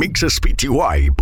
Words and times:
mixespty.net. 0.00 1.12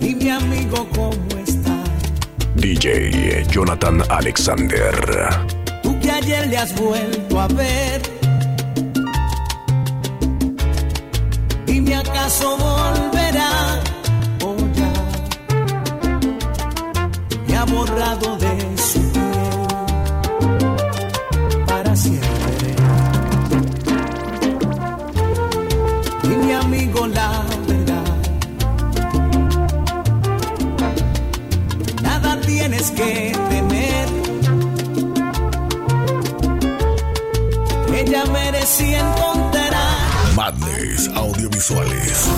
Y 0.00 0.14
mi 0.14 0.28
amigo, 0.28 0.86
¿cómo 0.94 1.14
está? 1.42 1.82
DJ 2.56 3.46
Jonathan 3.48 4.02
Alexander. 4.10 4.94
Tú 5.82 5.98
que 6.00 6.10
ayer 6.10 6.48
le 6.48 6.58
has 6.58 6.78
vuelto 6.78 7.40
a 7.40 7.48
ver. 7.48 8.02
Dime 11.64 11.94
acaso 11.94 12.58
volverá 12.58 13.80
De 17.94 18.76
su 18.76 19.00
piel 19.12 19.22
para 21.64 21.94
siempre. 21.94 22.74
Y 26.24 26.26
mi 26.26 26.52
amigo, 26.52 27.06
la 27.06 27.44
verdad. 27.68 28.16
Nada 32.02 32.40
tienes 32.40 32.90
que 32.90 33.32
temer. 33.48 34.08
Ella 37.94 38.24
merecía 38.32 38.98
encontrar 39.08 39.72
Madness 40.34 41.10
Audiovisuales. 41.14 42.28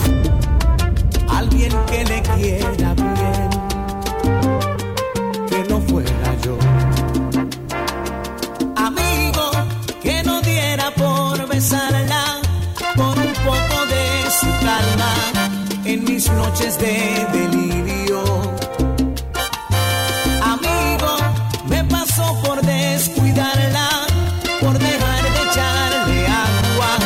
alguien 1.29 1.73
que 1.87 2.05
le 2.05 2.23
quiera 2.23 2.86
noches 16.67 16.79
de 16.79 17.27
delirio. 17.33 18.23
Amigo, 20.43 21.17
me 21.69 21.85
pasó 21.85 22.41
por 22.43 22.61
descuidarla, 22.63 23.89
por 24.61 24.79
dejar 24.79 25.23
de 25.23 25.51
echarle 25.51 26.27
agua 26.27 26.99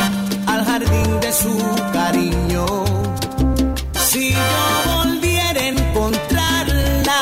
al 0.47 0.65
jardín 0.65 1.19
de 1.19 1.31
su 1.31 1.57
cariño. 1.93 2.65
Si 4.09 4.31
yo 4.31 4.93
volviera 4.95 5.59
a 5.59 5.67
encontrarla, 5.67 7.21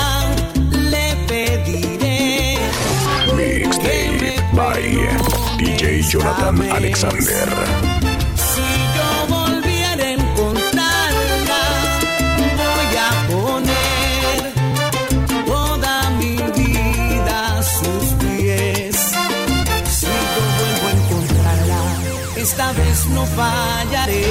le 0.92 1.16
pediré 1.28 2.58
Mixtape 3.36 4.36
by 4.54 4.82
DJ 5.58 6.02
Jonathan 6.04 6.72
Alexander. 6.72 7.89
Fallaré. 23.40 24.24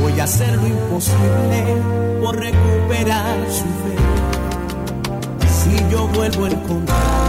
Voy 0.00 0.20
a 0.20 0.24
hacer 0.24 0.54
lo 0.56 0.66
imposible 0.66 1.64
por 2.22 2.36
recuperar 2.36 3.38
su 3.50 3.64
fe. 3.82 3.96
Si 5.48 5.90
yo 5.90 6.06
vuelvo 6.08 6.44
a 6.44 6.48
encontrarla. 6.50 7.21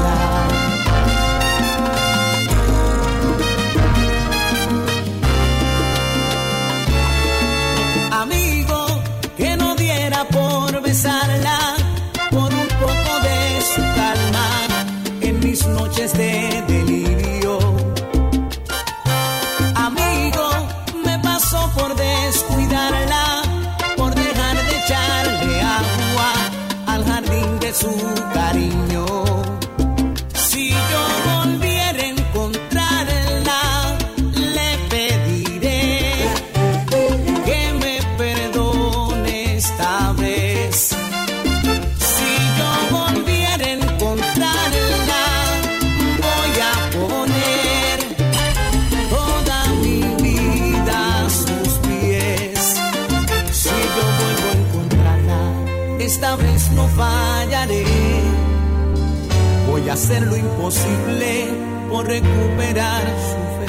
Hacer 59.93 60.23
lo 60.23 60.35
imposible 60.35 61.49
por 61.87 62.07
recuperar 62.07 63.03
su 63.29 63.39
fe. 63.57 63.67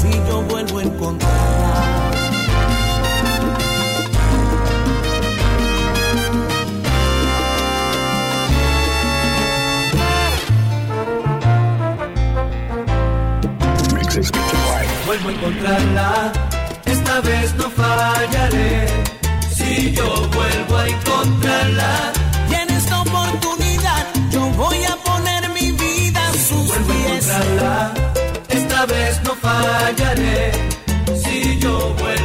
Si 0.00 0.10
yo 0.28 0.42
vuelvo 0.42 0.78
a 0.78 0.82
encontrarla. 0.82 1.38
Vuelvo 15.06 15.28
a 15.28 15.32
encontrarla, 15.32 16.32
esta 16.84 17.20
vez 17.20 17.54
no 17.54 17.70
fallaré. 17.70 18.88
Si 19.54 19.92
yo 19.92 20.28
vuelvo 20.32 20.76
a 20.76 20.88
encontrarla, 20.88 22.17
esta 28.48 28.86
vez 28.86 29.20
no 29.22 29.34
fallaré. 29.34 30.52
Si 31.22 31.58
yo 31.58 31.94
vuelvo 31.98 32.17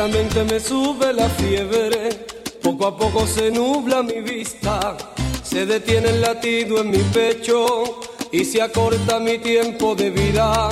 Lentamente 0.00 0.44
me 0.44 0.58
sube 0.58 1.12
la 1.12 1.28
fiebre, 1.28 2.24
poco 2.62 2.86
a 2.86 2.96
poco 2.96 3.26
se 3.26 3.50
nubla 3.50 4.02
mi 4.02 4.22
vista, 4.22 4.96
se 5.42 5.66
detiene 5.66 6.08
el 6.08 6.22
latido 6.22 6.80
en 6.80 6.88
mi 6.88 7.02
pecho 7.12 8.00
y 8.32 8.46
se 8.46 8.62
acorta 8.62 9.18
mi 9.18 9.36
tiempo 9.36 9.94
de 9.94 10.08
vida 10.08 10.70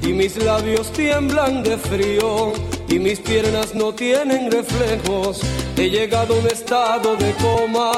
y 0.00 0.14
mis 0.14 0.42
labios 0.42 0.90
tiemblan 0.92 1.62
de 1.62 1.76
frío 1.76 2.54
y 2.88 2.98
mis 2.98 3.20
piernas 3.20 3.74
no 3.74 3.92
tienen 3.92 4.50
reflejos. 4.50 5.42
He 5.76 5.90
llegado 5.90 6.34
a 6.34 6.38
un 6.38 6.46
estado 6.46 7.16
de 7.16 7.34
coma 7.34 7.92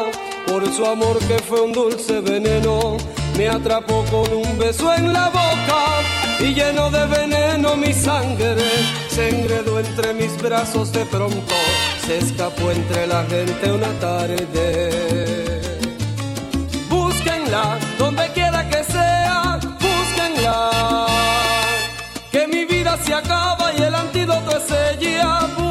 por 0.48 0.66
su 0.74 0.84
amor 0.84 1.20
que 1.28 1.38
fue 1.38 1.60
un 1.60 1.72
dulce 1.72 2.20
veneno. 2.20 2.96
Me 3.38 3.48
atrapó 3.48 4.04
con 4.10 4.36
un 4.36 4.58
beso 4.58 4.92
en 4.92 5.12
la 5.12 5.28
boca 5.28 6.00
y 6.40 6.52
lleno 6.52 6.90
de 6.90 7.06
veneno 7.06 7.76
mi 7.76 7.92
sangre 7.92 9.01
se 9.14 9.28
enredó 9.28 9.78
entre 9.78 10.14
mis 10.14 10.40
brazos 10.40 10.90
de 10.90 11.04
pronto. 11.04 11.54
Se 12.06 12.18
escapó 12.18 12.70
entre 12.70 13.06
la 13.06 13.24
gente 13.24 13.70
una 13.70 13.92
tarde. 14.00 15.60
Búsquenla 16.88 17.78
donde 17.98 18.26
quiera 18.32 18.66
que 18.70 18.82
sea, 18.84 19.58
búsquenla. 19.86 21.06
Que 22.30 22.46
mi 22.46 22.64
vida 22.64 22.96
se 23.04 23.12
acaba 23.12 23.72
y 23.76 23.82
el 23.82 23.94
antídoto 23.94 24.56
es 24.56 24.64
ella. 24.70 25.61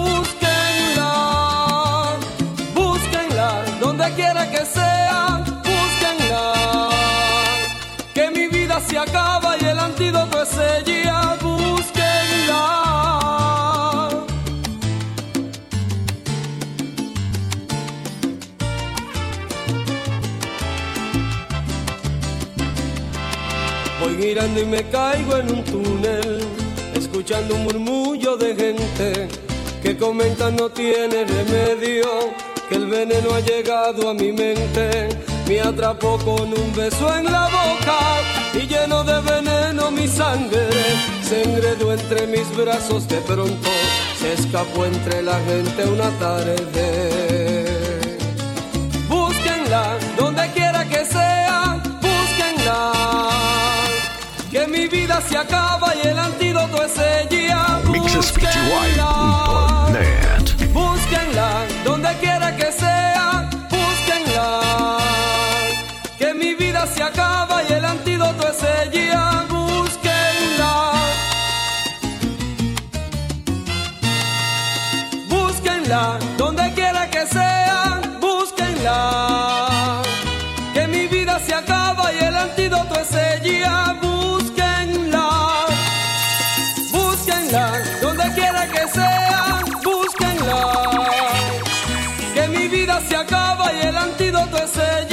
Y 24.58 24.66
me 24.66 24.84
caigo 24.90 25.38
en 25.38 25.52
un 25.52 25.64
túnel, 25.64 26.40
escuchando 26.94 27.56
un 27.56 27.64
murmullo 27.64 28.36
de 28.38 28.56
gente 28.56 29.28
que 29.82 29.98
comenta 29.98 30.52
no 30.52 30.70
tiene 30.70 31.24
remedio, 31.26 32.08
que 32.68 32.76
el 32.76 32.88
veneno 32.88 33.34
ha 33.34 33.40
llegado 33.40 34.10
a 34.10 34.14
mi 34.14 34.32
mente 34.32 35.10
me 35.52 35.60
atrapó 35.60 36.18
con 36.20 36.48
un 36.58 36.74
beso 36.76 37.14
en 37.14 37.26
la 37.26 37.46
boca 37.50 38.00
y 38.54 38.68
lleno 38.68 39.04
de 39.04 39.20
veneno 39.20 39.92
mi 39.92 40.08
sangre 40.08 40.70
se 41.22 41.44
enredó 41.44 41.92
entre 41.92 42.26
mis 42.28 42.56
brazos 42.56 43.06
de 43.10 43.18
pronto 43.18 43.70
se 44.18 44.34
escapó 44.34 44.86
entre 44.86 45.22
la 45.22 45.38
gente 45.42 45.86
una 45.86 46.10
tarde 46.20 47.11
vida 55.22 55.30
se 55.30 55.38
acaba 55.38 55.94
y 55.96 56.08
el 56.08 56.20
antídoto 56.20 56.84
es 56.84 56.98
ella. 56.98 57.80
Búsquenla. 57.86 59.88
Búsquenla 60.74 61.66
donde 61.84 62.10
quiera 62.20 62.56
que 62.56 62.72
sea 62.72 62.91
antídoto 94.80 95.11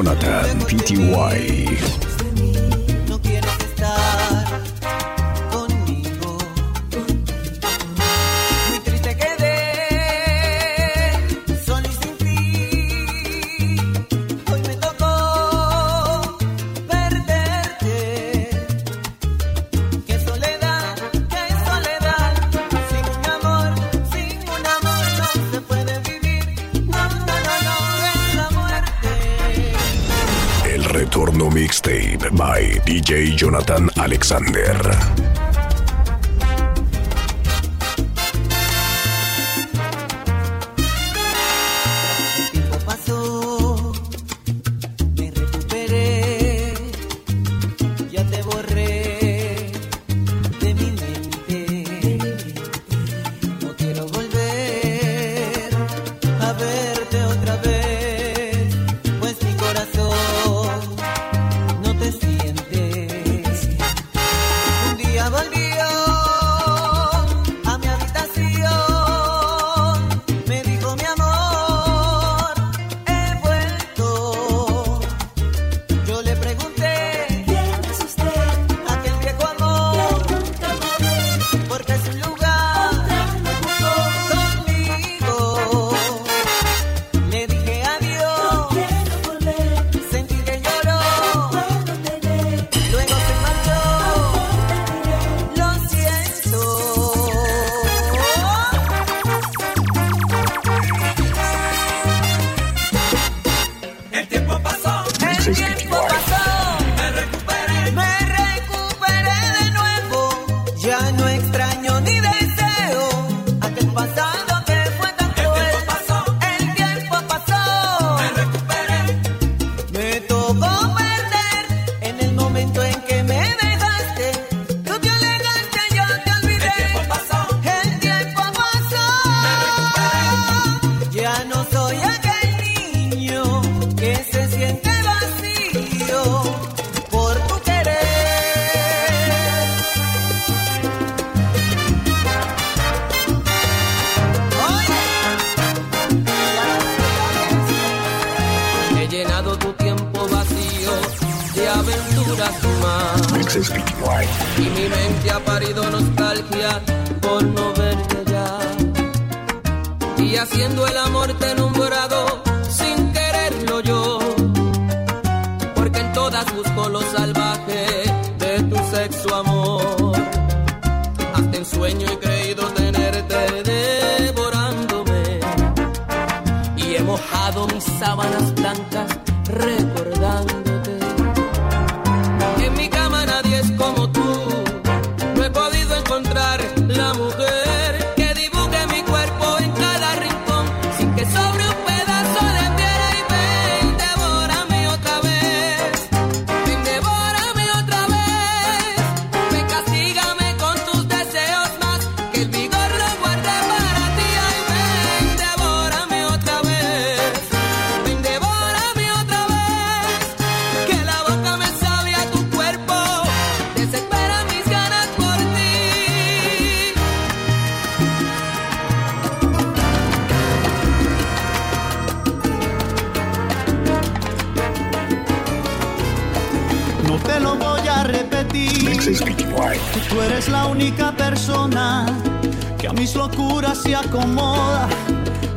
Jonathan 0.00 0.58
PTY. 0.60 2.09
DJ 33.10 33.34
Jonathan 33.34 33.90
Alexander. 33.96 35.19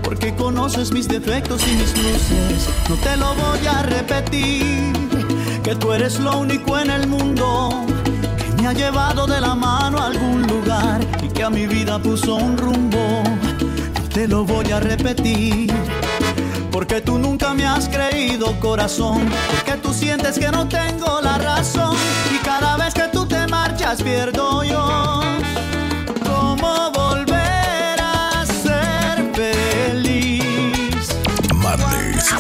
Porque 0.04 0.36
conoces 0.36 0.92
mis 0.92 1.08
defectos 1.08 1.62
y 1.68 1.72
mis 1.72 1.98
luces. 1.98 2.70
No 2.88 2.96
te 2.98 3.18
lo 3.18 3.34
voy 3.34 3.66
a 3.66 3.82
repetir. 3.84 4.94
Que 5.64 5.76
tú 5.76 5.92
eres 5.92 6.20
lo 6.20 6.38
único 6.38 6.78
en 6.78 6.92
el 6.92 7.08
mundo 7.08 7.86
que 8.38 8.62
me 8.62 8.68
ha 8.68 8.74
llevado 8.74 9.26
de 9.26 9.42
la 9.42 9.56
mano 9.56 9.98
a 9.98 10.08
algún 10.08 10.44
lugar 10.44 11.02
y 11.24 11.30
que 11.30 11.44
a 11.44 11.50
mi 11.50 11.66
vida 11.66 11.98
puso 12.00 12.36
un 12.36 12.58
rumbo. 12.58 13.24
No 13.96 14.10
te 14.14 14.28
lo 14.28 14.44
voy 14.46 14.72
a 14.72 14.80
repetir. 14.80 15.74
Porque 16.72 17.02
tú 17.02 17.18
nunca 17.18 17.54
me 17.54 17.66
has 17.66 17.88
creído 17.88 18.60
corazón. 18.60 19.30
Porque 19.52 19.82
tú 19.82 19.94
sientes 19.94 20.38
que 20.38 20.52
no 20.52 20.68
tengo 20.68 21.22
la 21.22 21.38
razón. 21.38 21.96
Y 22.34 22.38
cada 22.46 22.78
vez 22.78 22.94
que 22.94 23.08
tú 23.12 23.26
te 23.26 23.48
marchas 23.48 24.02
pierdo 24.04 24.64
yo. 24.64 25.43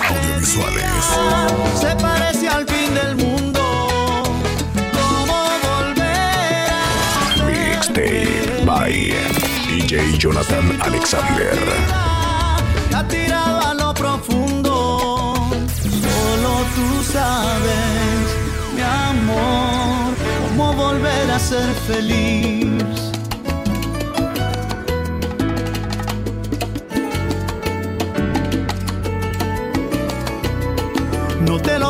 Audiovisuales. 0.02 1.06
Se 1.80 1.96
parece 1.96 2.50
al 2.50 2.66
fin 2.68 2.94
del 2.94 3.16
mundo. 3.16 3.62
¿Cómo 4.92 5.38
volver 5.68 6.72
a 6.72 7.36
ser 7.38 7.46
Mixtape 7.46 8.66
by 8.66 9.14
DJ 9.68 10.18
Jonathan 10.18 10.82
Alexander. 10.82 11.58
Ha 12.94 13.08
tirado 13.08 13.68
a 13.70 13.74
lo 13.74 13.94
profundo. 13.94 15.34
Solo 15.82 16.52
tú 16.76 17.04
sabes, 17.12 18.24
mi 18.76 18.82
amor, 18.82 20.14
cómo 20.50 20.74
volver 20.74 21.32
a 21.32 21.40
ser 21.40 21.74
feliz. 21.88 22.73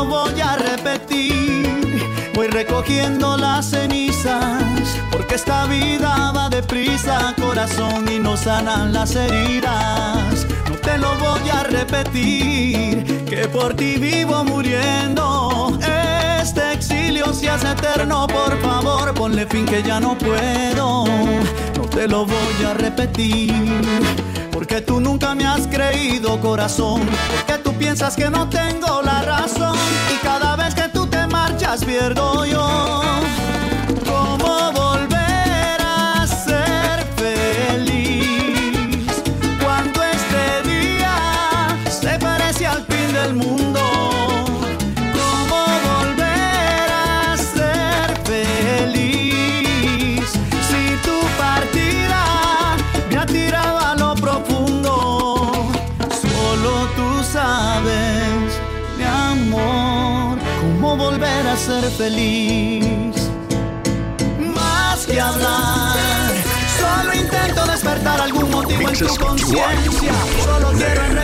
Voy 0.06 0.40
a 0.40 0.56
repetir, 0.56 2.02
voy 2.34 2.48
recogiendo 2.48 3.36
las 3.36 3.70
cenizas, 3.70 4.62
porque 5.10 5.34
esta 5.34 5.66
vida 5.66 6.32
va 6.32 6.48
deprisa, 6.48 7.34
corazón, 7.40 8.06
y 8.10 8.18
no 8.18 8.36
sanan 8.36 8.92
las 8.92 9.14
heridas. 9.14 10.46
No 10.70 10.76
te 10.76 10.98
lo 10.98 11.14
voy 11.18 11.48
a 11.50 11.62
repetir, 11.64 13.24
que 13.24 13.48
por 13.48 13.74
ti 13.74 13.96
vivo 13.96 14.44
muriendo. 14.44 15.78
Este 16.40 16.72
exilio 16.72 17.32
se 17.32 17.48
hace 17.48 17.70
eterno, 17.70 18.26
por 18.26 18.60
favor, 18.60 19.14
ponle 19.14 19.46
fin 19.46 19.66
que 19.66 19.82
ya 19.82 20.00
no 20.00 20.16
puedo. 20.18 21.04
No 21.76 21.82
te 21.90 22.06
lo 22.06 22.26
voy 22.26 22.64
a 22.66 22.74
repetir. 22.74 24.33
Porque 24.54 24.80
tú 24.80 25.00
nunca 25.00 25.34
me 25.34 25.44
has 25.44 25.66
creído 25.66 26.40
corazón, 26.40 27.02
porque 27.34 27.60
tú 27.60 27.74
piensas 27.74 28.14
que 28.14 28.30
no 28.30 28.48
tengo 28.48 29.02
la 29.02 29.20
razón 29.22 29.76
y 30.14 30.24
cada 30.24 30.54
vez 30.54 30.76
que 30.76 30.88
tú 30.90 31.08
te 31.08 31.26
marchas 31.26 31.84
pierdo 31.84 32.46
yo. 32.46 33.04
Feliz. 61.94 63.30
Más 64.54 65.06
que 65.06 65.20
hablar, 65.20 66.32
solo 66.78 67.14
intento 67.14 67.66
despertar 67.66 68.20
algún 68.20 68.50
motivo 68.50 68.88
en 68.88 68.98
tu 68.98 69.16
conciencia. 69.16 70.12
Solo 70.44 70.72
quiero 70.72 71.04
en 71.04 71.14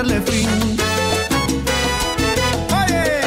ponerle 0.00 0.20
fin. 0.22 0.48
Oye. 2.70 3.20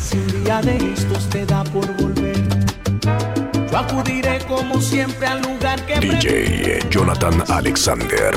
Si 0.00 0.16
un 0.16 0.44
día 0.44 0.60
de 0.62 0.76
estos 0.92 1.28
te 1.30 1.46
da 1.46 1.64
por 1.64 1.86
volver, 1.96 2.36
yo 3.70 3.78
acudiré 3.78 4.38
como 4.46 4.80
siempre 4.80 5.26
al 5.26 5.42
lugar 5.42 5.84
que 5.86 5.98
DJ 6.00 6.80
Jonathan 6.90 7.42
Alexander. 7.48 8.34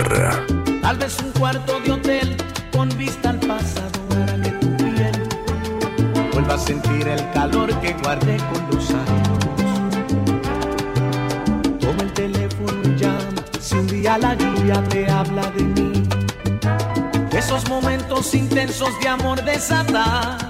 Tal 0.81 0.98
vez 0.98 1.17
un 1.19 1.31
cuarto 1.31 1.79
de 1.81 1.91
hotel 1.91 2.38
con 2.71 2.89
vista 2.98 3.29
al 3.29 3.39
pasado 3.39 3.70
sentir 6.61 7.07
el 7.07 7.31
calor 7.31 7.69
que 7.81 7.93
guardé 7.93 8.37
con 8.37 8.69
los 8.71 8.89
años. 8.91 9.39
Toma 11.79 12.03
el 12.03 12.13
teléfono 12.13 12.81
y 12.83 12.95
llama 12.95 13.43
si 13.59 13.75
un 13.75 13.87
día 13.87 14.17
la 14.17 14.35
lluvia 14.35 14.83
te 14.89 15.09
habla 15.09 15.49
de 15.51 15.63
mí. 15.63 16.03
Esos 17.31 17.67
momentos 17.67 18.33
intensos 18.35 18.89
de 19.01 19.09
amor 19.09 19.43
desatados. 19.43 20.43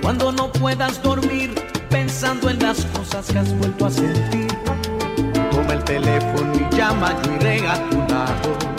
Cuando 0.00 0.32
no 0.32 0.50
puedas 0.52 1.02
dormir 1.02 1.54
pensando 1.90 2.48
en 2.48 2.58
las 2.60 2.84
cosas 2.86 3.26
que 3.26 3.38
has 3.38 3.56
vuelto 3.58 3.86
a 3.86 3.90
sentir. 3.90 4.48
Toma 5.50 5.74
el 5.74 5.84
teléfono 5.84 6.52
y 6.54 6.76
llama, 6.76 7.14
yo 7.22 7.32
iré 7.34 7.68
a 7.68 7.90
tu 7.90 7.98
lado. 7.98 8.73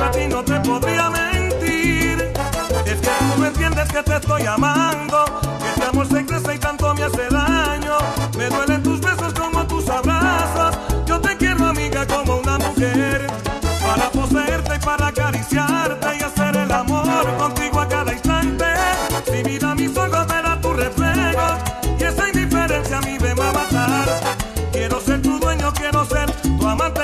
yo 0.00 0.04
a 0.04 0.10
ti 0.10 0.26
no 0.28 0.44
te 0.44 0.60
podría 0.68 1.10
mentir. 1.10 2.32
Es 2.86 3.00
que 3.00 3.10
tú 3.18 3.38
no 3.38 3.46
entiendes 3.46 3.88
que 3.88 4.02
te 4.02 4.16
estoy 4.16 4.46
amando, 4.46 5.24
que 5.60 5.68
este 5.68 5.84
amor 5.84 6.06
se 6.06 6.26
crece 6.26 6.54
y 6.54 6.58
tanto 6.58 6.94
me 6.94 7.04
hace 7.04 7.28
daño. 7.28 7.98
Me 8.36 8.48
duelen 8.48 8.82
tus 8.82 9.00
besos 9.00 9.32
como 9.34 9.66
tus 9.66 9.88
abrazos. 9.88 10.78
Yo 11.06 11.20
te 11.20 11.36
quiero, 11.36 11.66
amiga, 11.66 12.06
como 12.06 12.36
una 12.36 12.58
mujer. 12.58 13.26
Para 13.86 14.10
poseerte 14.10 14.76
y 14.76 14.78
para 14.78 15.06
acariciarte 15.08 16.06
y 16.18 16.22
hacer 16.22 16.56
el 16.56 16.72
amor 16.72 17.36
contigo 17.38 17.80
a 17.80 17.88
cada 17.88 18.12
instante. 18.12 18.64
Si 19.24 19.42
vida 19.42 19.74
mis 19.74 19.96
ojos 19.96 20.26
verá 20.26 20.60
tu 20.60 20.72
reflejo 20.72 21.48
y 21.98 22.04
esa 22.04 22.28
indiferencia 22.28 22.98
a 22.98 23.00
mí 23.02 23.18
me 23.18 23.34
va 23.34 23.50
a 23.50 23.52
matar. 23.52 24.08
Quiero 24.72 25.00
ser 25.00 25.20
tu 25.22 25.38
dueño, 25.38 25.72
quiero 25.72 26.04
ser 26.04 26.30
tu 26.30 26.68
amante 26.68 26.99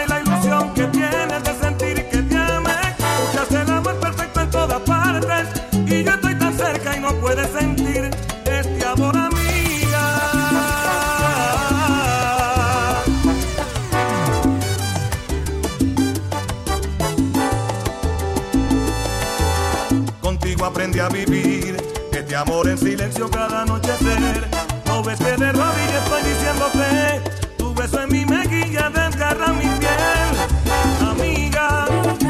silencio 23.06 23.30
cada 23.30 23.62
anochecer. 23.62 24.48
No 24.86 25.02
ves 25.02 25.18
que 25.18 25.36
de 25.36 25.52
rodillas 25.52 26.02
estoy 26.04 26.22
diciéndote, 26.22 27.20
tu 27.56 27.74
beso 27.74 28.02
en 28.02 28.12
mi 28.12 28.24
mejilla 28.24 28.90
desgarra 28.90 29.52
mi 29.52 29.68
piel. 29.78 31.08
Amiga, 31.08 31.86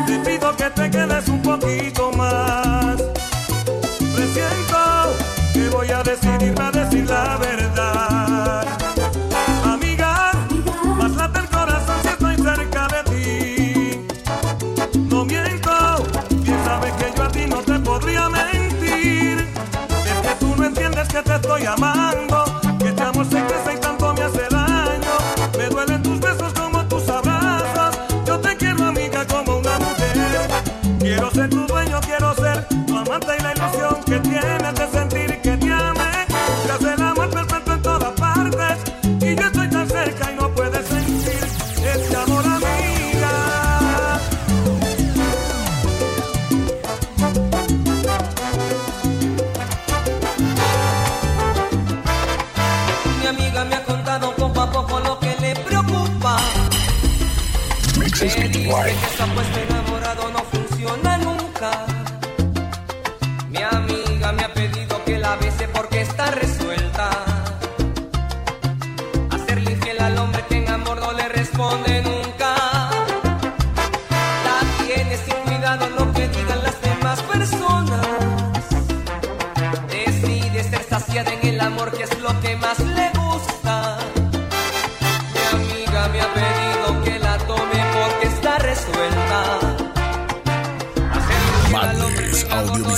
te 0.06 0.18
pido 0.18 0.56
que 0.56 0.70
te 0.70 0.90
quedes 0.90 1.28
un 1.28 1.42
poquito 1.42 2.12
más. 2.12 2.96
Presiento 4.14 5.14
que 5.52 5.68
voy 5.70 5.90
a 5.90 6.02
decidirme 6.02 6.62
a 6.62 6.70
decir 6.70 6.95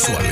amor. 0.07 0.23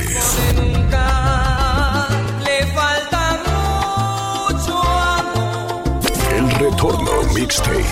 El 6.31 6.51
retorno 6.51 7.23
mixtape 7.33 7.85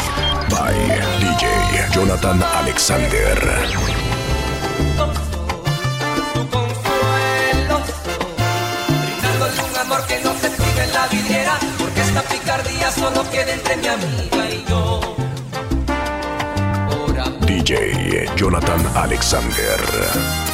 by 0.50 0.76
DJ 1.20 1.46
Jonathan 1.94 2.42
Alexander. 2.44 3.38
Se 12.92 13.02
solo 13.02 13.30
queda 13.30 13.52
entre 13.52 13.78
mi 13.78 13.88
amiga 13.88 14.50
y 14.50 14.66
yo. 14.70 15.02
DJ 17.46 18.30
Jonathan 18.36 18.86
Alexander. 18.96 20.45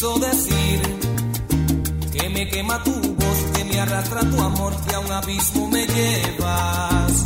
Preciso 0.00 0.18
decir 0.18 0.80
que 2.10 2.28
me 2.30 2.48
quema 2.48 2.82
tu 2.82 2.90
voz, 2.90 3.38
que 3.54 3.64
me 3.64 3.80
arrastra 3.80 4.20
tu 4.20 4.40
amor, 4.40 4.74
que 4.86 4.94
a 4.94 4.98
un 5.00 5.12
abismo 5.12 5.68
me 5.68 5.86
llevas. 5.86 7.24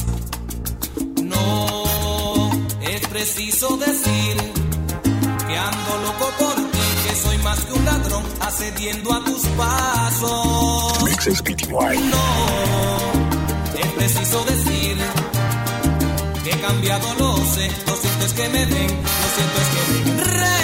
No 1.23 2.51
es 2.83 3.07
preciso 3.07 3.77
decir 3.77 4.37
que 5.47 5.57
ando 5.57 5.99
loco 6.03 6.33
por 6.37 6.55
ti, 6.73 6.79
que 7.07 7.15
soy 7.15 7.39
más 7.39 7.61
que 7.61 7.73
un 7.75 7.85
ladrón 7.85 8.25
accediendo 8.41 9.15
a 9.15 9.25
tus 9.25 9.43
pasos. 9.57 10.99
No 11.01 11.07
es 13.79 13.93
preciso 13.93 14.45
decir 14.47 14.97
que 16.43 16.51
he 16.51 16.61
cambiado, 16.61 17.15
lo 17.21 17.37
sé. 17.37 17.71
Lo 17.87 17.95
cierto 17.95 18.27
es 18.27 18.33
que 18.33 18.49
me 18.49 18.67
ven, 18.67 18.89
lo 18.89 19.29
cierto 19.37 19.61
es 19.63 19.69
que 19.69 19.93
me 19.93 20.11
enredas 20.11 20.63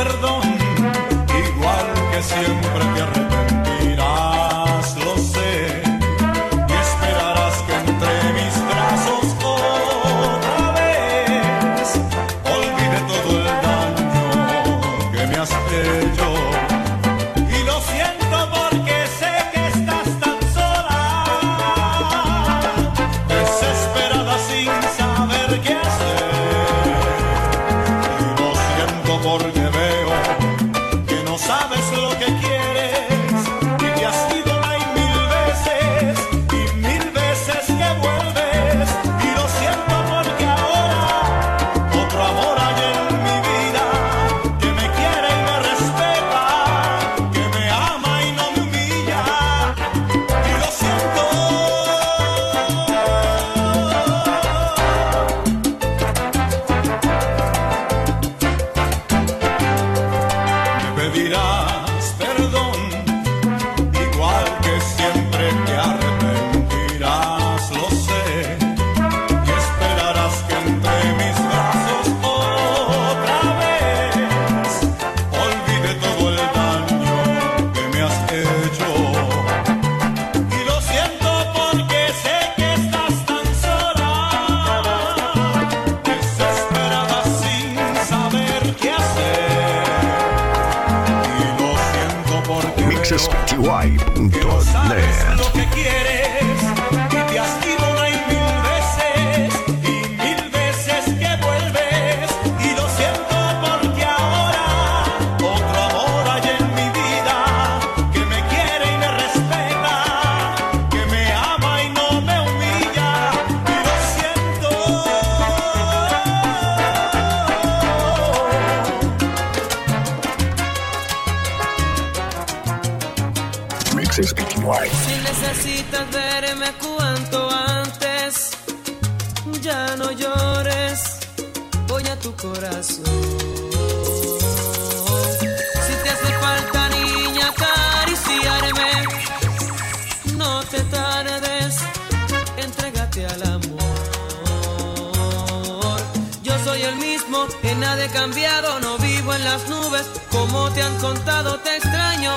contado 151.01 151.59
te 151.59 151.75
extraño. 151.77 152.33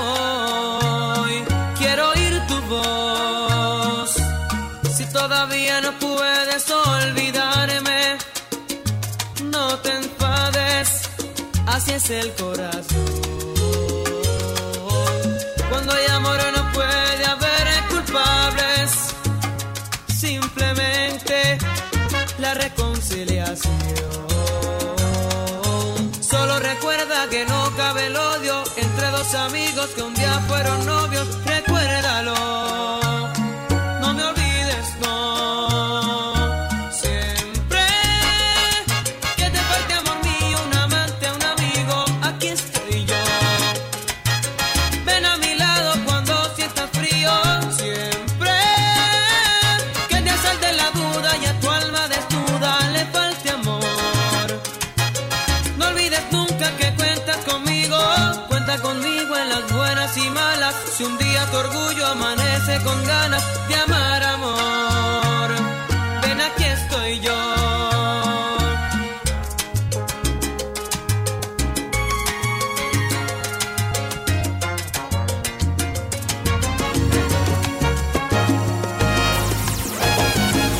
Quiero 1.79 2.11
oír 2.11 2.42
tu 2.48 2.61
voz. 2.62 4.14
Si 4.96 5.05
todavía 5.12 5.81
no 5.83 5.92
puedes 5.98 6.70
olvidarme, 6.70 8.18
no 9.44 9.79
te 9.79 9.90
enfades. 9.94 11.11
Así 11.66 11.92
es 11.92 12.11
el 12.11 12.33
corazón. 12.35 13.34
amigos 29.35 29.90
que 29.94 30.03
un 30.03 30.14
día 30.14 30.33
fueron 30.49 30.85
novios. 30.87 31.29
Tu 61.55 61.61
orgullo 61.61 62.07
amanece 62.07 62.81
con 62.83 63.05
ganas 63.05 63.43
de 63.69 63.75
amar 63.77 64.23
amor. 64.23 65.51
Ven 66.23 66.40
aquí 66.40 66.64
estoy 66.64 67.21
yo. 67.21 67.38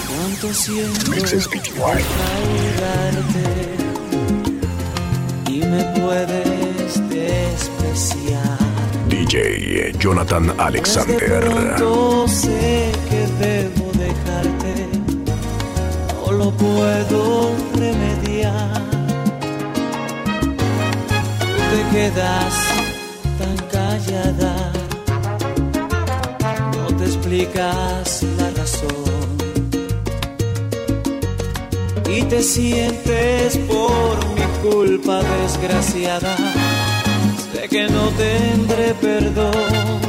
Cuánto 0.09 0.49
Jonathan 10.05 10.53
Alexander. 10.59 11.77
Yo 11.79 12.29
sé 12.29 12.93
que 13.09 13.27
debo 13.43 13.91
dejarte, 13.95 14.87
no 16.27 16.33
lo 16.33 16.51
puedo 16.51 17.53
remediar. 17.73 18.83
Tú 21.41 21.63
te 21.71 21.97
quedas 21.97 22.53
tan 23.39 23.57
callada, 23.73 24.73
no 26.77 26.97
te 26.99 27.05
explicas 27.05 28.25
la 28.37 28.51
razón. 28.51 29.39
Y 32.11 32.23
te 32.25 32.43
sientes 32.43 33.57
por 33.57 34.19
mi 34.35 34.69
culpa 34.69 35.23
desgraciada 35.41 36.54
que 37.75 37.89
no 37.89 38.09
tendré 38.11 38.95
perdón. 38.95 40.04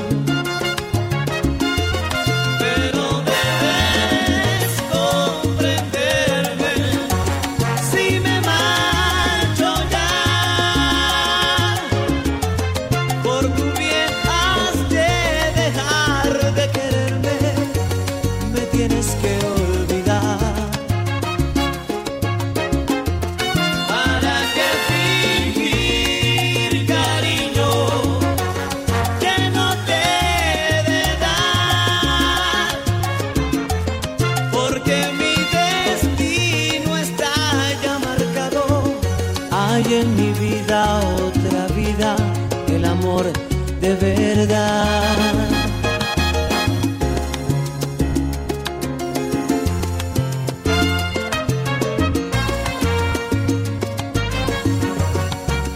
De 43.24 43.96
verdad. 43.96 45.16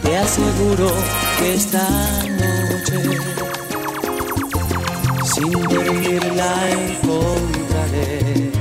Te 0.03 0.17
aseguro 0.17 0.91
que 1.39 1.53
esta 1.53 1.87
noche 2.41 3.01
sin 5.33 5.51
dormir 5.51 6.21
la 6.35 6.69
encontraré. 6.71 8.51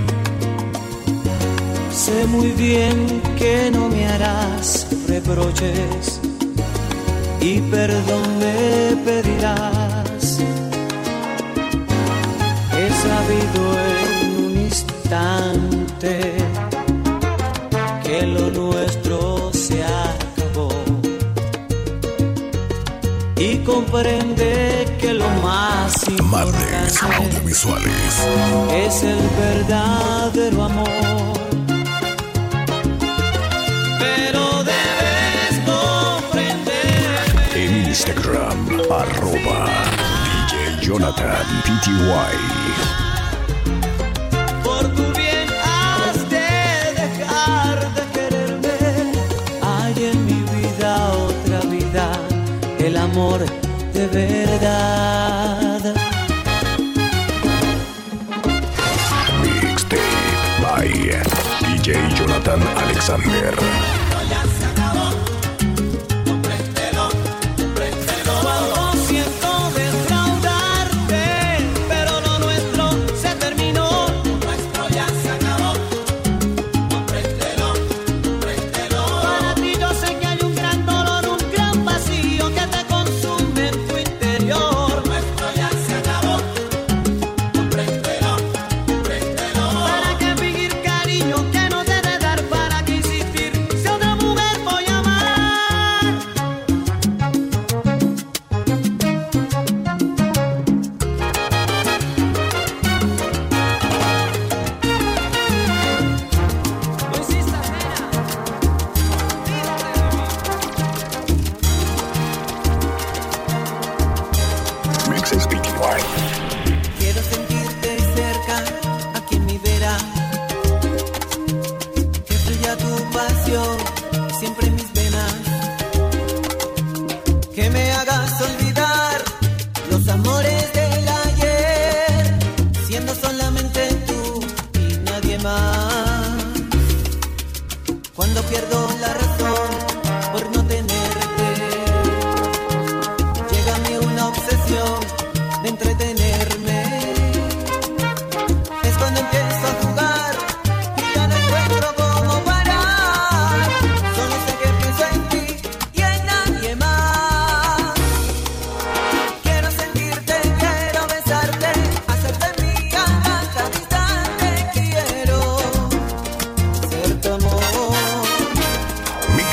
Sé 1.90 2.26
muy 2.28 2.52
bien 2.52 3.22
que 3.36 3.70
no 3.72 3.88
me 3.88 4.06
harás 4.06 4.86
reproches 5.08 6.17
y 7.50 7.60
perdón 7.62 8.38
me 8.38 8.96
pedirás. 9.06 10.38
He 12.76 12.88
sabido 13.04 13.62
en 13.88 14.44
un 14.44 14.54
instante 14.68 16.14
que 18.04 18.26
lo 18.26 18.50
nuestro 18.50 19.50
se 19.52 19.82
acabó 19.82 20.68
y 23.36 23.56
comprende 23.58 24.96
que 25.00 25.14
lo 25.14 25.28
más 25.42 26.06
importante 26.08 26.98
Audiovisuales. 27.16 28.12
es 28.84 29.02
el 29.04 29.20
verdadero 29.40 30.64
amor. 30.64 31.37
Instagram, 38.08 38.80
arroba 38.90 39.68
DJ 40.24 40.80
Jonathan 40.80 41.44
PTY. 41.64 42.32
Por 44.64 44.84
tu 44.94 45.04
bien 45.12 45.48
has 45.62 46.16
de 46.30 46.48
dejar 46.96 47.76
de 47.94 48.02
quererme. 48.14 48.78
Hay 49.62 50.04
en 50.06 50.24
mi 50.24 50.40
vida 50.56 50.90
otra 51.12 51.60
vida, 51.68 52.06
el 52.78 52.96
amor 52.96 53.40
de 53.92 54.06
verdad. 54.06 55.94
Mixtape 59.42 60.00
by 60.62 60.88
DJ 61.60 62.08
Jonathan 62.14 62.62
Alexander. 62.78 63.54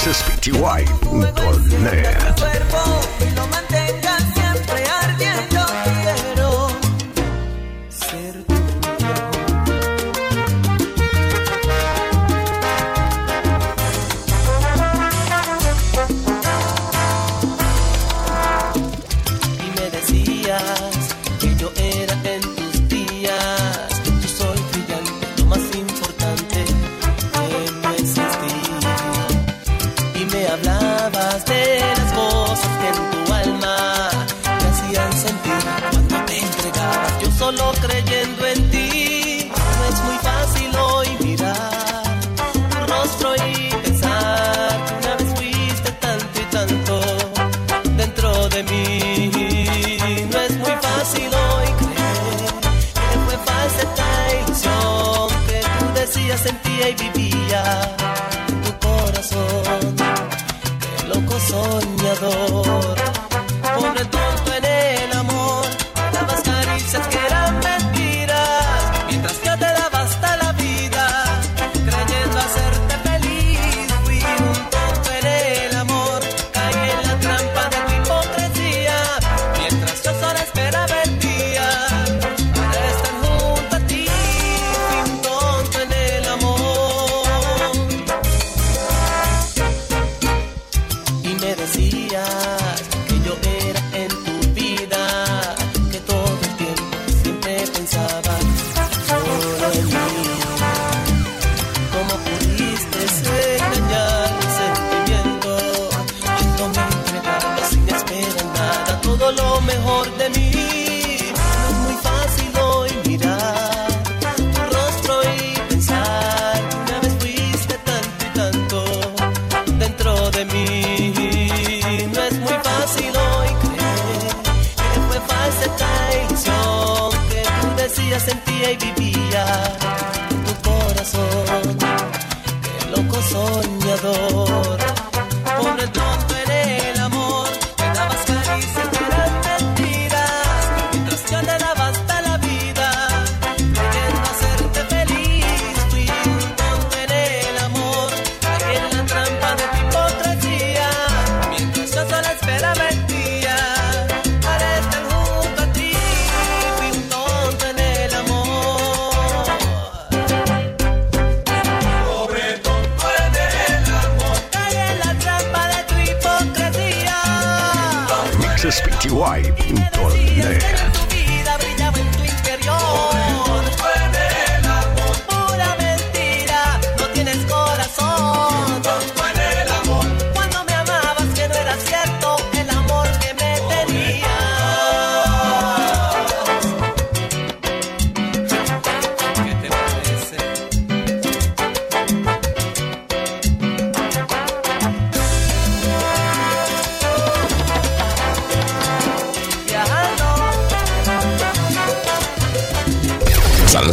MixesPTY.net. 0.05 2.35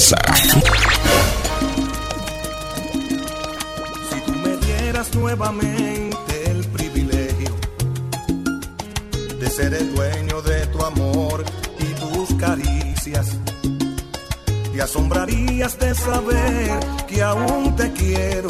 Si 0.01 0.15
tú 4.25 4.33
me 4.43 4.57
dieras 4.57 5.15
nuevamente 5.15 6.51
el 6.51 6.65
privilegio 6.69 7.55
de 9.39 9.51
ser 9.51 9.75
el 9.75 9.95
dueño 9.95 10.41
de 10.41 10.67
tu 10.69 10.83
amor 10.83 11.45
y 11.79 11.85
tus 12.01 12.35
caricias, 12.39 13.37
te 14.73 14.81
asombrarías 14.81 15.79
de 15.79 15.95
saber 15.95 16.81
que 17.07 17.23
aún 17.23 17.77
te 17.77 17.93
quiero, 17.93 18.49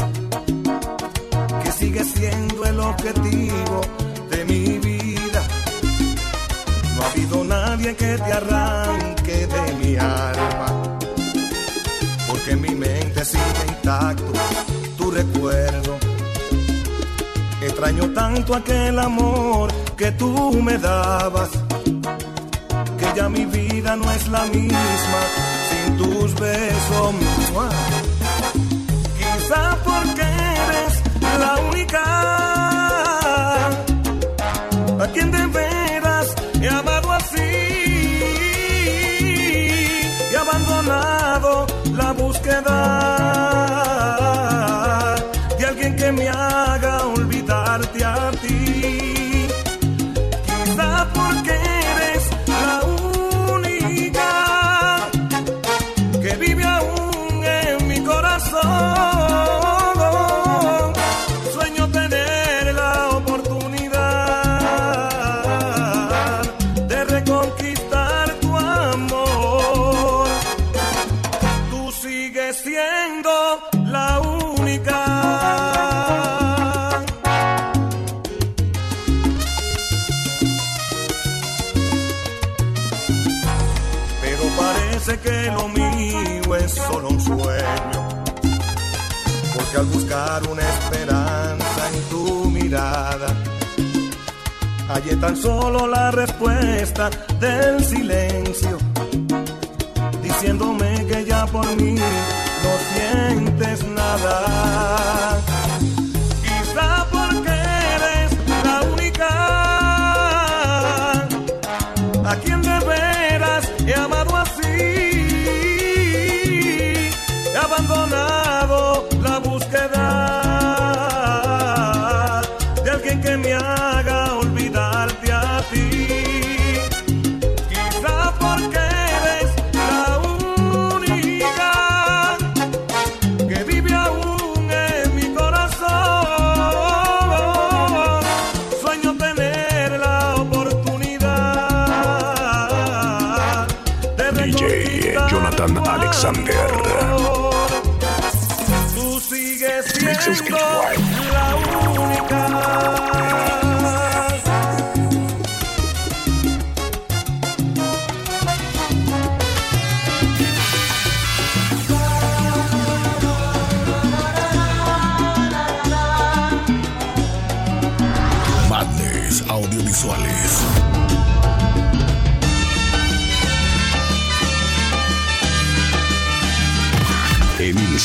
que 1.64 1.72
sigue 1.72 2.04
siendo 2.04 2.64
el 2.66 2.78
objetivo 2.78 3.80
de 4.30 4.44
mi 4.44 4.78
vida. 4.78 5.42
No 6.94 7.02
ha 7.02 7.10
habido 7.10 7.42
nadie 7.44 7.96
que 7.96 8.16
te 8.16 8.32
arranque 8.32 9.48
de 9.48 9.72
mi 9.82 9.96
alma 9.96 10.71
que 13.22 13.28
sigue 13.28 13.64
intacto 13.68 14.32
tu 14.98 15.10
recuerdo. 15.10 15.96
Extraño 17.60 18.04
tanto 18.12 18.54
aquel 18.54 18.98
amor 18.98 19.72
que 19.96 20.10
tú 20.12 20.60
me 20.60 20.76
dabas, 20.78 21.50
que 22.98 23.06
ya 23.16 23.28
mi 23.28 23.44
vida 23.44 23.94
no 23.96 24.10
es 24.10 24.26
la 24.28 24.44
misma 24.46 25.20
sin 25.68 25.96
tus 25.98 26.34
besos. 26.34 27.14
Quizá 29.18 29.76
porque 29.84 30.26
eres 30.66 30.92
la 31.44 31.52
única 31.70 32.02
a 35.02 35.06
quien 35.12 35.30
debe 35.30 35.61
sé 85.02 85.18
que 85.18 85.50
lo 85.50 85.68
mío 85.68 86.56
es 86.56 86.72
solo 86.72 87.08
un 87.08 87.20
sueño. 87.20 88.00
Porque 89.54 89.76
al 89.76 89.86
buscar 89.86 90.42
una 90.48 90.62
esperanza 90.62 91.88
en 91.92 92.02
tu 92.10 92.50
mirada, 92.50 93.34
hallé 94.88 95.16
tan 95.16 95.36
solo 95.36 95.86
la 95.88 96.10
respuesta 96.12 97.10
del 97.40 97.84
silencio, 97.84 98.78
diciéndome 100.22 101.06
que 101.06 101.24
ya 101.24 101.46
por 101.46 101.66
mí 101.76 101.94
no 101.94 102.72
sientes 102.92 103.84
nada. 103.88 105.31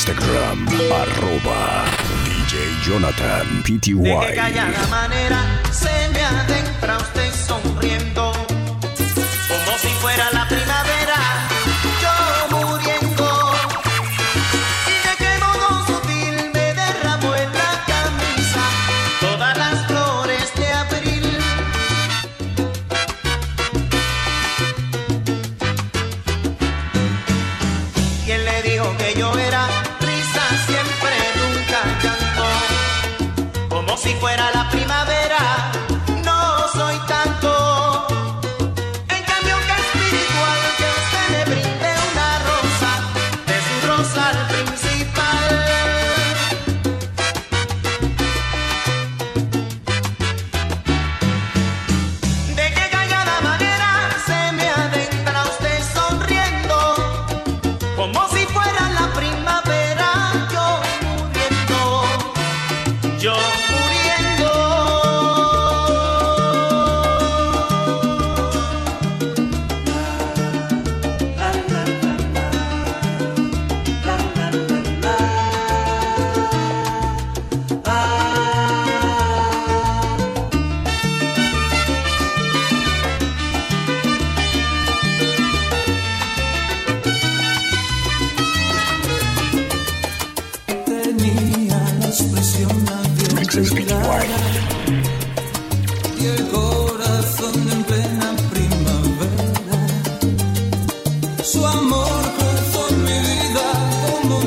Instagram, 0.08 0.66
arroba 0.90 1.84
DJ 2.24 2.56
Jonathan 2.82 3.62
Pty. 3.62 3.92
De 3.92 4.34
callada 4.34 4.86
manera 4.88 5.38
se 5.70 5.90
me 6.14 6.24
adentra 6.24 6.96
usted 6.96 7.30
sonriendo. 7.30 8.27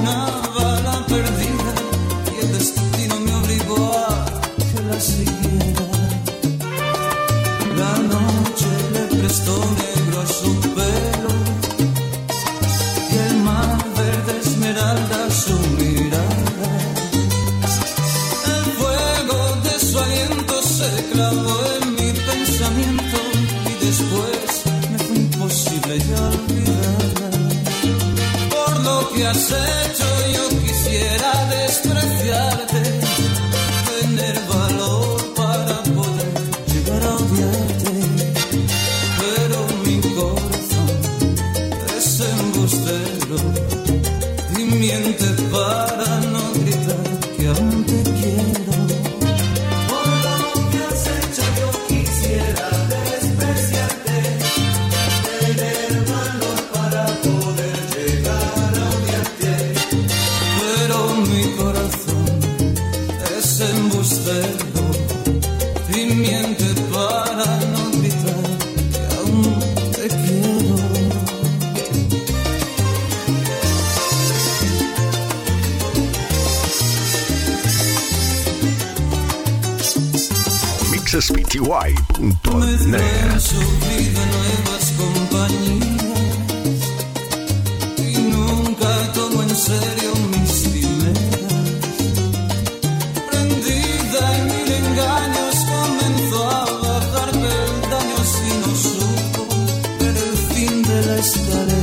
enough. 0.01 0.30
Darling. 101.49 101.80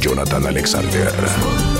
Jonathan 0.00 0.46
Alexander. 0.46 1.79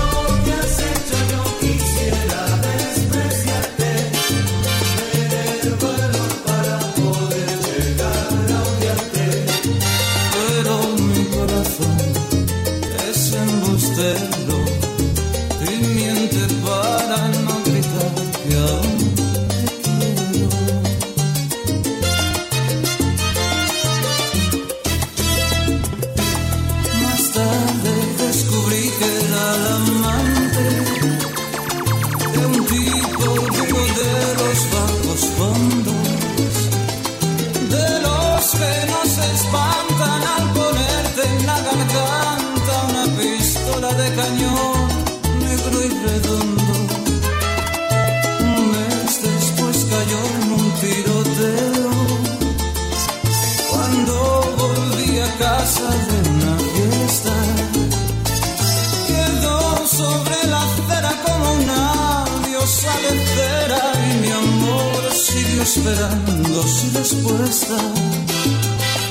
esperando 65.80 66.62
su 66.62 66.98
respuesta. 66.98 67.76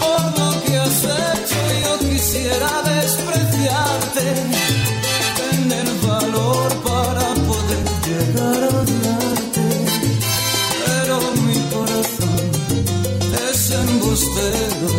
Oh, 0.01 0.31
Por 0.35 0.39
lo 0.39 0.63
que 0.63 0.77
has 0.77 1.03
hecho 1.03 1.61
yo 1.83 2.09
quisiera 2.09 2.69
despreciarte, 2.83 4.25
tener 5.37 5.87
valor 6.07 6.69
para 6.83 7.25
poder 7.49 7.85
llegar 8.05 8.63
a 8.63 8.67
odiarte. 8.81 9.67
Pero 10.85 11.19
mi 11.45 11.57
corazón 11.73 12.39
es 13.49 13.71
embustero 13.71 14.89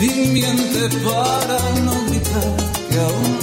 y 0.00 0.28
miente 0.28 0.88
para 1.04 1.58
no 1.84 1.94
gritar 2.06 2.56
que 2.90 2.98
aún 2.98 3.41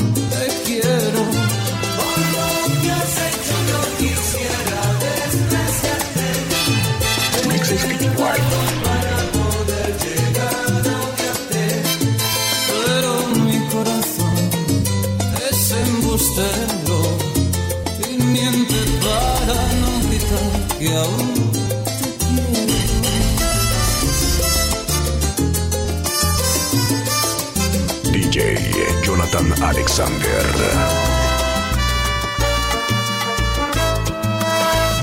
Alexander. 29.70 30.45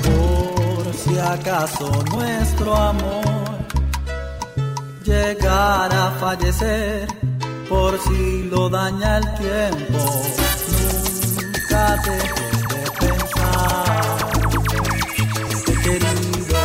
Por 0.03 0.85
si 0.93 1.19
acaso 1.19 1.87
nuestro 2.11 2.75
amor 2.75 3.25
llegara 5.05 6.09
a 6.09 6.11
fallecer, 6.19 7.07
por 7.69 7.97
si 8.01 8.49
lo 8.51 8.69
daña 8.69 9.19
el 9.19 9.35
tiempo, 9.35 9.99
nunca 11.43 11.97
dejes 12.05 12.69
de 12.73 12.83
pensar. 13.03 14.17
Te 15.65 15.73
querido, 15.85 16.59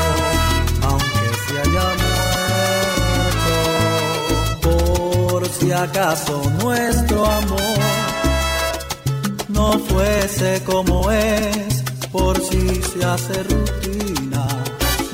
aunque 0.88 1.28
se 1.46 1.54
haya 1.62 1.88
muerto, 3.42 3.56
por 4.64 5.42
si 5.50 5.72
acaso 5.72 6.42
nuestro 6.64 7.26
amor 7.26 7.71
no 9.72 9.80
fuese 9.80 10.62
como 10.66 11.10
es, 11.12 11.84
por 12.12 12.38
si 12.42 12.82
se 12.82 13.06
hace 13.06 13.44
rutina, 13.44 14.48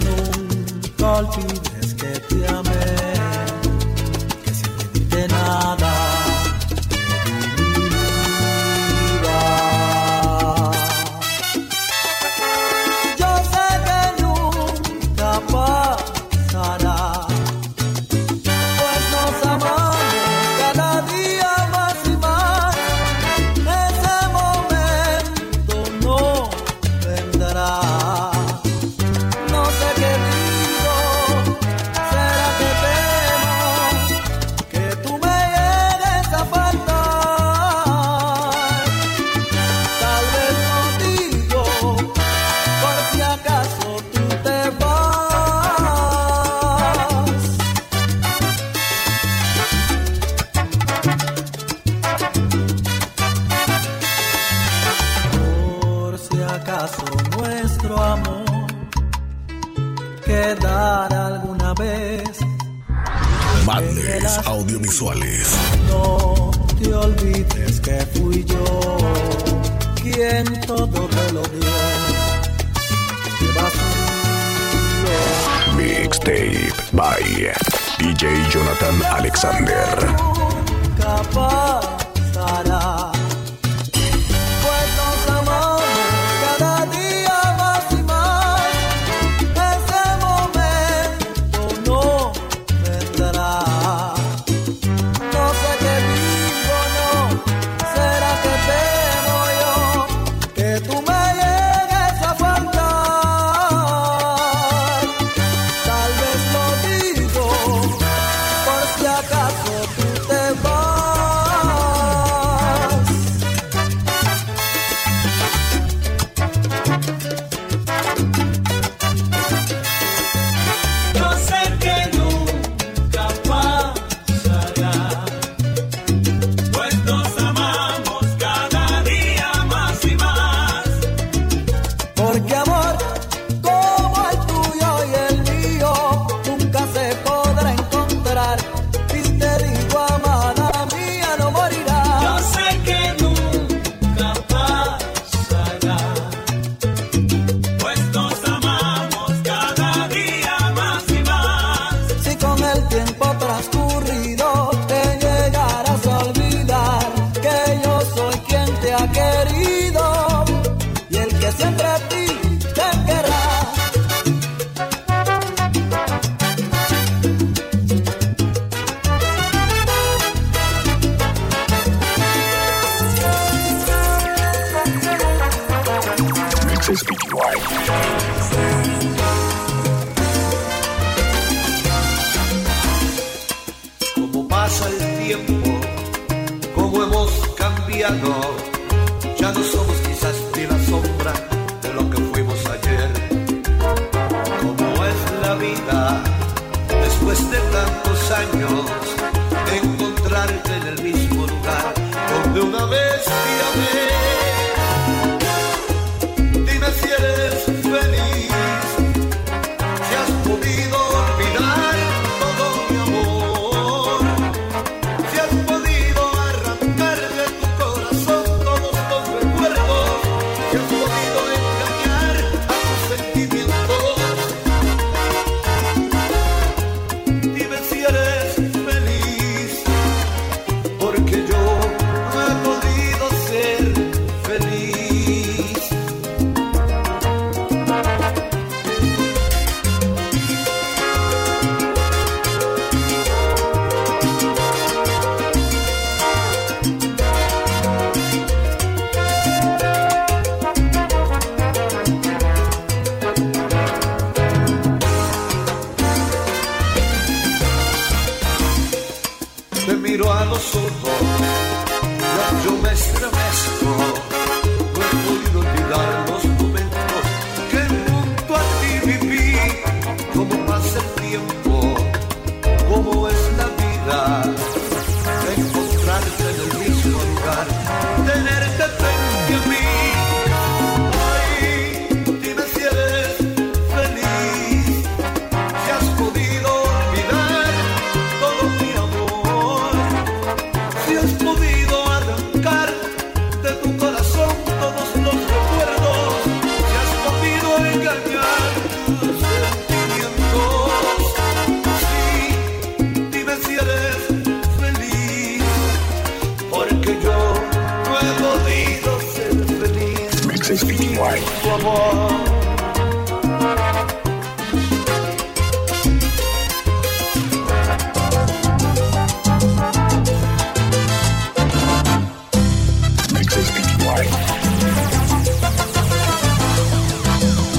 nunca 0.03 1.11
olvidé. 1.17 1.76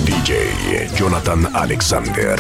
DJ 0.07 0.89
Jonathan 0.97 1.45
Alexander. 1.55 2.37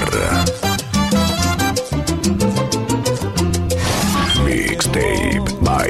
Mixtape 4.46 5.62
by 5.62 5.88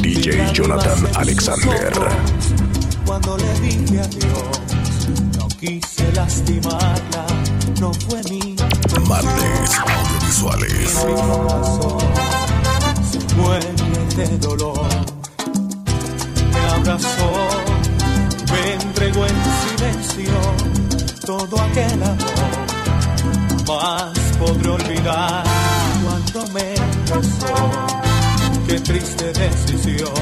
DJ 0.00 0.50
Jonathan 0.54 1.06
Alexander 1.16 2.43
cuando 3.24 3.44
le 3.44 3.60
dije 3.60 4.00
adiós. 4.00 5.38
No 5.38 5.48
quise 5.48 6.12
lastimarla, 6.12 7.26
no 7.80 7.92
fue 7.92 8.20
mi. 8.30 8.56
Martes 9.08 9.78
audiovisuales. 9.78 11.04
Mi 11.06 11.14
corazón 11.14 11.98
se 13.10 13.34
muere 13.36 13.72
de 14.16 14.38
dolor. 14.38 14.88
Me 16.52 16.60
abrazó, 16.70 17.30
me 18.52 18.74
entregó 18.74 19.26
en 19.26 19.36
silencio 19.62 20.34
todo 21.26 21.60
aquel 21.60 22.02
amor. 22.02 22.54
Más 23.66 24.18
podré 24.38 24.70
olvidar 24.70 25.44
cuando 26.04 26.52
me 26.52 26.74
besó. 27.10 27.54
Qué 28.66 28.80
triste 28.80 29.32
decisión. 29.32 30.12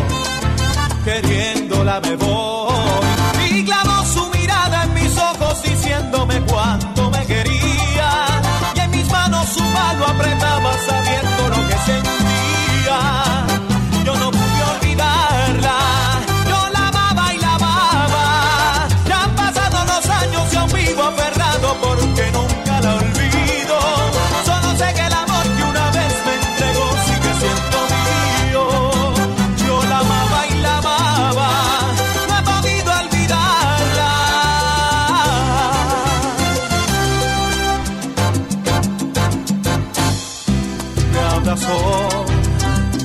Queriéndola 1.05 2.01
me 2.01 2.17
voy 2.17 2.62
y 3.63 3.65
clavó 3.65 4.05
su 4.05 4.27
mirada 4.31 4.85
en 4.85 4.95
mis 4.95 5.17
ojos 5.17 5.63
diciéndome 5.63 6.41
cuánto 6.43 7.11
me 7.11 7.25
quería. 7.27 8.11
Y 8.75 8.81
en 8.81 8.91
mis 8.91 9.09
manos 9.11 9.49
su 9.49 9.63
mano 9.63 10.05
apretaba 10.07 10.73
sabiendo 10.87 11.49
lo 11.49 11.69
que 11.69 11.79
sentía. 11.87 12.22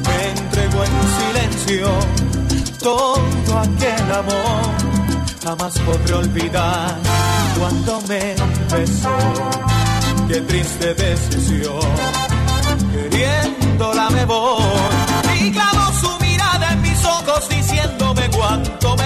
Me 0.08 0.30
entregó 0.40 0.84
en 0.84 0.92
silencio 1.20 1.90
todo 2.80 3.60
aquel 3.60 4.12
amor. 4.12 4.88
Jamás 5.44 5.80
podré 5.80 6.14
olvidar 6.14 6.96
cuando 7.58 8.02
me 8.02 8.36
besó. 8.72 9.18
Qué 10.28 10.42
triste 10.42 10.94
decisión. 10.94 11.80
Queriéndola 12.92 14.10
me 14.10 14.26
voy. 14.26 14.64
Y 15.40 15.52
clavó 15.52 15.92
su 16.02 16.20
mirada 16.20 16.74
en 16.74 16.82
mis 16.82 17.06
ojos 17.06 17.48
diciéndome 17.48 18.30
cuánto 18.30 18.97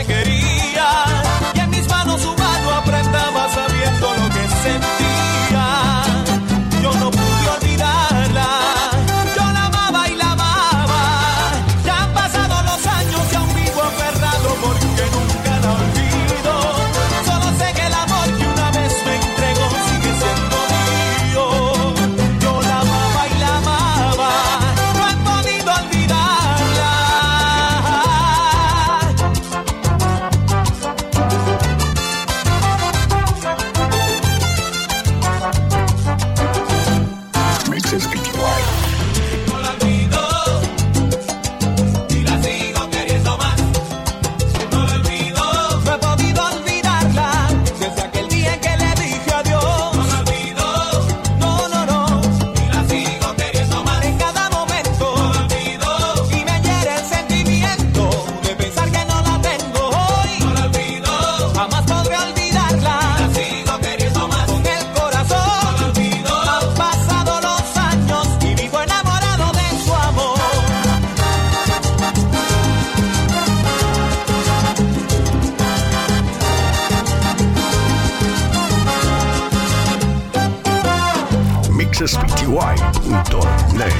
TexasPty.net. 81.91 83.91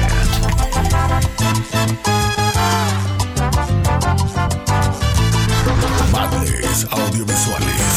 Madres 6.10 6.86
audiovisuales. 6.90 7.92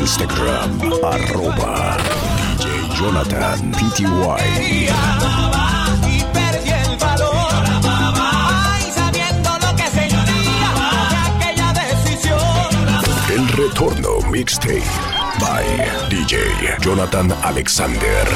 Instagram, 0.00 0.80
arroba 1.02 1.96
DJ 2.58 2.66
Jonathan 2.98 3.72
PTY. 3.72 5.83
Retorno 13.64 14.20
Mixtape 14.30 14.84
by 15.40 15.64
DJ 16.10 16.78
Jonathan 16.82 17.32
Alexander. 17.32 18.26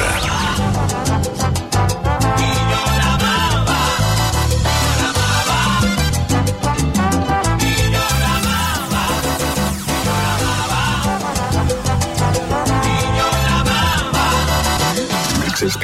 Mixes 15.44 15.76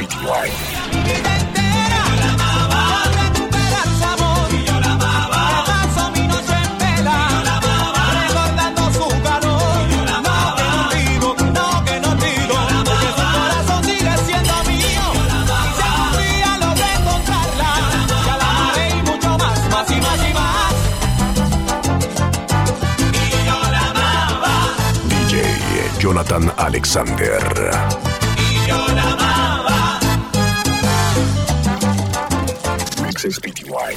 Alexander. 26.57 27.41
Y 28.37 28.67
yo. 28.67 28.85
Mixes 33.03 33.39
PTY. 33.39 33.95